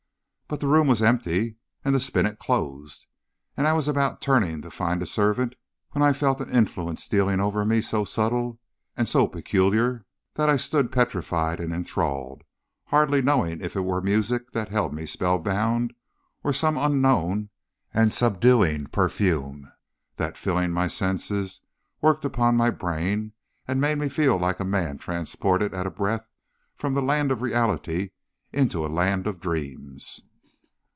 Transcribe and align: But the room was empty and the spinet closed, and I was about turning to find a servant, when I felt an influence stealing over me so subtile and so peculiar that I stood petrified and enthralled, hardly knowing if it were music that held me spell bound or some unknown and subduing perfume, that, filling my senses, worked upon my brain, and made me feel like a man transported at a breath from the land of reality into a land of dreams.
But 0.51 0.59
the 0.59 0.67
room 0.67 0.87
was 0.87 1.01
empty 1.01 1.55
and 1.85 1.95
the 1.95 1.99
spinet 2.01 2.37
closed, 2.37 3.05
and 3.55 3.65
I 3.65 3.71
was 3.71 3.87
about 3.87 4.19
turning 4.19 4.61
to 4.63 4.69
find 4.69 5.01
a 5.01 5.05
servant, 5.05 5.55
when 5.91 6.01
I 6.03 6.11
felt 6.11 6.41
an 6.41 6.49
influence 6.49 7.05
stealing 7.05 7.39
over 7.39 7.63
me 7.63 7.79
so 7.79 8.03
subtile 8.03 8.59
and 8.97 9.07
so 9.07 9.27
peculiar 9.29 10.05
that 10.33 10.49
I 10.49 10.57
stood 10.57 10.91
petrified 10.91 11.61
and 11.61 11.71
enthralled, 11.71 12.41
hardly 12.87 13.21
knowing 13.21 13.61
if 13.61 13.77
it 13.77 13.85
were 13.85 14.01
music 14.01 14.51
that 14.51 14.67
held 14.67 14.93
me 14.93 15.05
spell 15.05 15.39
bound 15.39 15.93
or 16.43 16.51
some 16.51 16.77
unknown 16.77 17.47
and 17.93 18.11
subduing 18.11 18.87
perfume, 18.87 19.71
that, 20.17 20.35
filling 20.35 20.71
my 20.71 20.89
senses, 20.89 21.61
worked 22.01 22.25
upon 22.25 22.57
my 22.57 22.69
brain, 22.69 23.31
and 23.69 23.79
made 23.79 23.99
me 23.99 24.09
feel 24.09 24.37
like 24.37 24.59
a 24.59 24.65
man 24.65 24.97
transported 24.97 25.73
at 25.73 25.87
a 25.87 25.89
breath 25.91 26.27
from 26.75 26.93
the 26.93 27.01
land 27.01 27.31
of 27.31 27.41
reality 27.41 28.09
into 28.51 28.85
a 28.85 28.91
land 28.91 29.27
of 29.27 29.39
dreams. 29.39 30.19